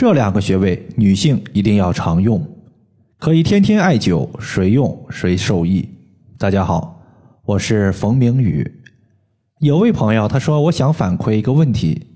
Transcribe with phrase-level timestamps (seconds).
[0.00, 2.42] 这两个穴位女性一定要常用，
[3.18, 5.86] 可以天天艾灸，谁用谁受益。
[6.38, 7.02] 大家好，
[7.44, 8.66] 我是冯明宇。
[9.58, 12.06] 有位朋友他说，我想反馈一个问题：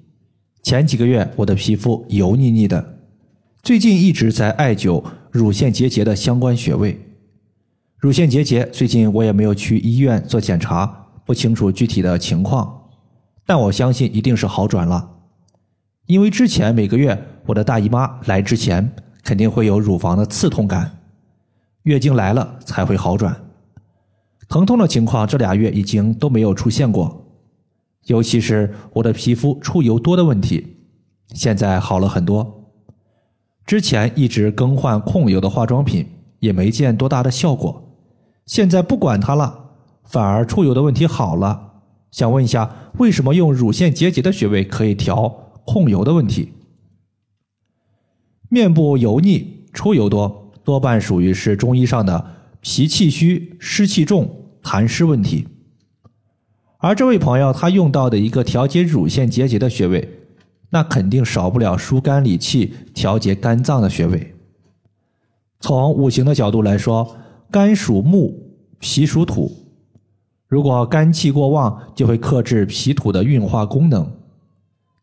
[0.63, 3.01] 前几个月我的皮肤油腻腻的，
[3.63, 6.99] 最近一直在艾灸乳腺结节的相关穴位。
[7.99, 10.87] 乳腺结节最近我也没有去医院做检查，
[11.27, 12.89] 不清楚具体的情况，
[13.45, 15.07] 但我相信一定是好转了，
[16.07, 17.23] 因为之前每个月。
[17.47, 18.91] 我的大姨妈来之前
[19.23, 20.99] 肯定会有乳房的刺痛感，
[21.83, 23.37] 月经来了才会好转。
[24.49, 27.27] 疼痛的情况这俩月已经都没有出现过，
[28.05, 30.77] 尤其是我的皮肤出油多的问题，
[31.35, 32.73] 现在好了很多。
[33.67, 36.07] 之前一直更换控油的化妆品，
[36.41, 37.97] 也没见多大的效果，
[38.45, 39.71] 现在不管它了，
[40.05, 41.73] 反而出油的问题好了。
[42.11, 45.29] 想问一下，为什么用乳腺结节的穴位可以调
[45.65, 46.53] 控油的问题？
[48.55, 52.25] 面部油腻、出油多，多半属于是中医上的
[52.61, 55.49] 脾气虚、湿气重、痰湿问题。
[56.79, 60.09] 而这位朋友他用到的一个调节乳腺结节的穴位，
[60.71, 64.35] 那肯定少不了疏肝理气、调节肝脏的穴位。
[65.59, 67.17] 从五行的角度来说，
[67.51, 69.51] 肝属木，脾属土。
[70.47, 74.13] 如果肝气过旺，就会克制脾土的运化功能。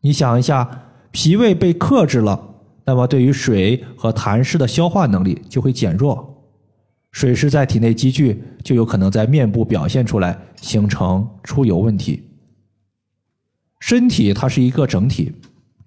[0.00, 2.51] 你想一下，脾胃被克制了。
[2.84, 6.44] 那么，对于水和痰湿的消化能力就会减弱，
[7.12, 12.28] 水湿在体内积聚，就有可能在面部表现出来，形成出油问题。
[13.78, 15.32] 身体它是一个整体，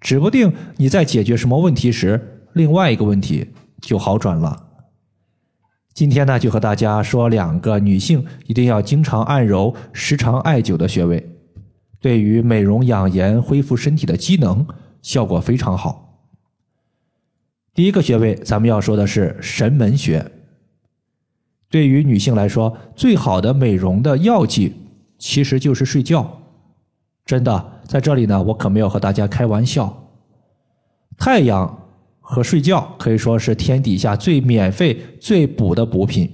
[0.00, 3.46] 指不定你在解决什么问题时，另外一个问题
[3.82, 4.64] 就好转了。
[5.92, 11.26] 今天呢，就和大家说两个女性一定要经常按揉、时常艾灸的穴位，
[12.00, 14.66] 对于美容养颜、恢复身体的机能，
[15.02, 16.05] 效果非常好。
[17.76, 20.32] 第一个穴位，咱们要说的是神门穴。
[21.68, 24.72] 对于女性来说，最好的美容的药剂
[25.18, 26.40] 其实就是睡觉。
[27.26, 30.10] 真的，在这里呢，我可没有和大家开玩笑。
[31.18, 31.86] 太阳
[32.18, 36.30] 和睡觉可以说是天底下最免费、最补的补品。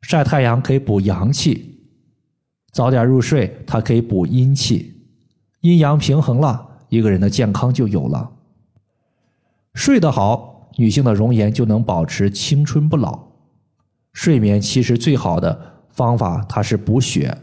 [0.00, 1.78] 晒太阳可以补阳气，
[2.72, 5.00] 早点入睡，它可以补阴气，
[5.60, 8.32] 阴阳平衡了，一个人的健康就有了。
[9.78, 13.16] 睡得好，女性的容颜就能保持青春不老。
[14.12, 15.56] 睡眠其实最好的
[15.90, 17.38] 方法，它是补血，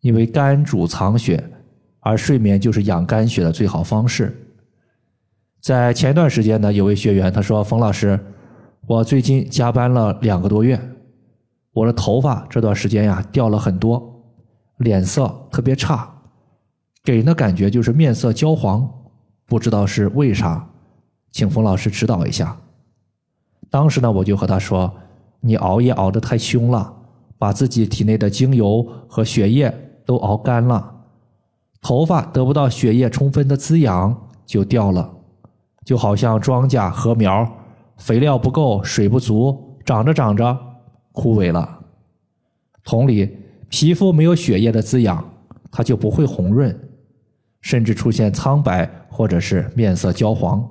[0.00, 1.50] 因为肝主藏血，
[2.00, 4.34] 而睡眠就是养肝血的最好方式。
[5.60, 8.18] 在前段时间呢，有位学员他说：“冯老师，
[8.86, 10.80] 我最近加班了两个多月，
[11.74, 14.24] 我的头发这段时间呀掉了很多，
[14.78, 16.10] 脸色特别差，
[17.04, 18.90] 给人的感觉就是面色焦黄，
[19.44, 20.66] 不知道是为啥。”
[21.30, 22.56] 请冯老师指导一下。
[23.68, 24.92] 当时呢，我就和他说
[25.40, 26.92] ：“你熬夜熬得太凶了，
[27.38, 29.72] 把自己体内的精油和血液
[30.04, 30.92] 都熬干了，
[31.80, 35.08] 头发得不到血液充分的滋养就掉了，
[35.84, 37.48] 就好像庄稼禾苗，
[37.98, 40.58] 肥料不够，水不足，长着长着
[41.12, 41.78] 枯萎了。
[42.82, 43.38] 同理，
[43.68, 45.24] 皮肤没有血液的滋养，
[45.70, 46.76] 它就不会红润，
[47.60, 50.68] 甚至出现苍白或者是面色焦黄。”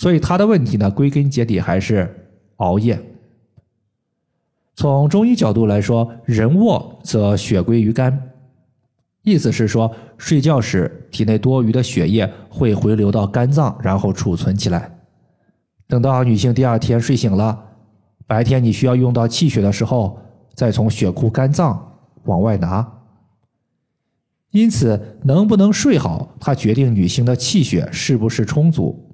[0.00, 2.08] 所以他的问题呢，归根结底还是
[2.56, 2.98] 熬夜。
[4.74, 8.30] 从中医角度来说，人卧则血归于肝，
[9.20, 14.90] 意思是说，睡觉时体内多余的血液会回流到肝脏，然后储存起来。
[15.86, 17.62] 等到女性第二天睡醒了，
[18.26, 20.18] 白天你需要用到气血的时候，
[20.54, 22.90] 再从血库肝脏往外拿。
[24.50, 29.08] 因此，能不能睡好，它决定女性的气血是不是充足。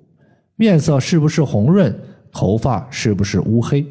[0.56, 1.94] 面色是不是红润？
[2.32, 3.86] 头发是不是乌黑？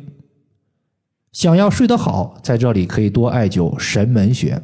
[1.32, 4.62] 想要睡得好，在这里可以多艾灸神门穴。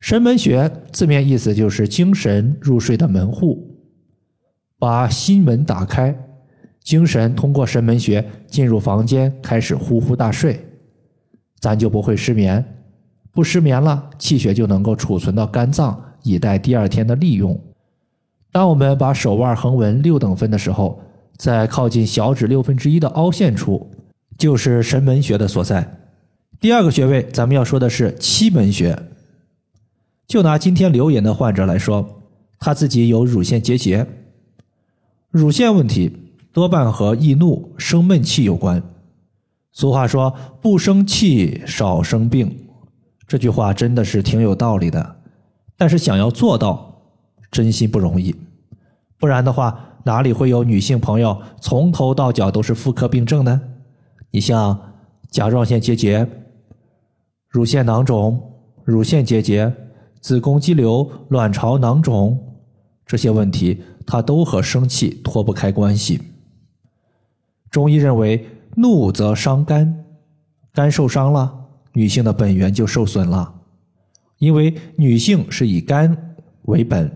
[0.00, 3.76] 神门穴字面意思就是精神入睡的门户，
[4.78, 6.16] 把心门打开，
[6.82, 10.60] 精神通过神门穴进入房间，开始呼呼大睡，
[11.60, 12.64] 咱就不会失眠。
[13.32, 17.58] 不失眠了，气血就能够储存到肝脏，以待第二天的利用。
[18.56, 20.98] 当我们把手腕横纹六等分的时候，
[21.36, 23.86] 在靠近小指六分之一的凹陷处，
[24.38, 26.08] 就是神门穴的所在。
[26.58, 28.98] 第二个穴位，咱们要说的是七门穴。
[30.26, 32.22] 就拿今天留言的患者来说，
[32.58, 34.06] 他自己有乳腺结节，
[35.28, 36.10] 乳腺问题
[36.50, 38.82] 多半和易怒、生闷气有关。
[39.70, 42.56] 俗话说“不生气，少生病”，
[43.28, 45.16] 这句话真的是挺有道理的。
[45.76, 47.02] 但是想要做到，
[47.50, 48.34] 真心不容易。
[49.18, 53.60] 不然的话，哪里会有女性朋友从头到脚都是妇科病症呢？
[54.30, 54.78] 你像
[55.30, 56.28] 甲状腺结节、
[57.48, 58.40] 乳腺囊肿、
[58.84, 59.72] 乳腺结节、
[60.20, 62.38] 子宫肌瘤、卵巢囊肿
[63.06, 66.20] 这些问题，它都和生气脱不开关系。
[67.70, 68.46] 中医认为，
[68.76, 70.04] 怒则伤肝，
[70.72, 71.52] 肝受伤了，
[71.92, 73.54] 女性的本源就受损了。
[74.38, 77.10] 因为女性是以肝为本，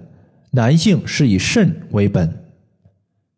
[0.51, 2.45] 男性是以肾为本。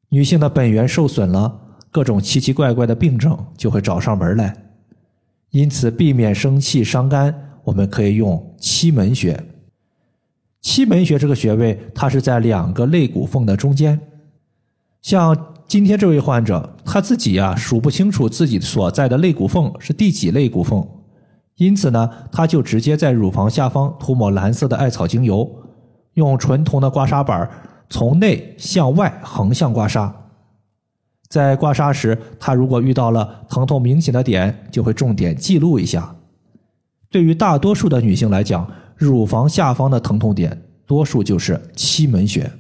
[0.09, 1.61] 女性的本源受损了，
[1.91, 4.55] 各种奇奇怪怪的病症就会找上门来。
[5.51, 9.43] 因此，避免生气伤肝，我们可以用期门穴。
[10.61, 14.01] 期门穴这个穴位，它是在两个肋骨缝的中间。
[15.03, 20.87] 像今天这位患者，他自己呀数不清楚自己所在的肋骨缝是第几肋骨缝，
[21.57, 25.51] 因此呢，他就直接在乳房下方涂抹蓝色的艾草精油，
[26.15, 27.49] 用纯铜的刮痧板
[27.89, 30.11] 从内向外横向刮痧。
[31.29, 36.15] 在刮痧时，他如果遇到了疼痛明显的点，就会重点记录一下。
[37.11, 42.51] 对于大多数的女性来讲，乳房下方的疼痛点多数就是期门穴。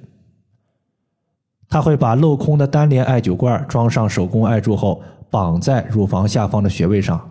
[1.68, 7.30] 他会把镂空的单联艾灸罐装上手工艾柱后，绑在乳房下方的穴位上。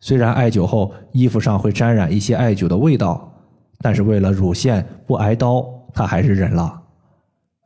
[0.00, 3.35] 虽然艾灸后衣服上会沾染一些艾灸的味道，
[3.86, 6.82] 但是为了乳腺不挨刀，他还是忍了。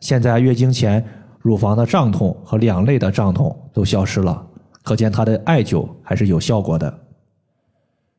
[0.00, 1.02] 现在月经前
[1.38, 4.46] 乳房的胀痛和两肋的胀痛都消失了，
[4.82, 6.94] 可见他的艾灸还是有效果的。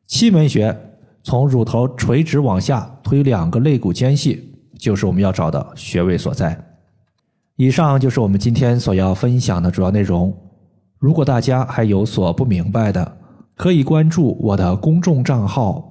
[0.07, 0.75] 七门穴
[1.21, 6.59] 从乳头垂直往下推两个肋骨间隙，就是我们要找的穴位所在。
[7.55, 10.35] 以上就是我们今天所要分享的主要内容。
[10.97, 13.15] 如果大家还有所不明白的，
[13.55, 15.87] 可以关注我的公众账号“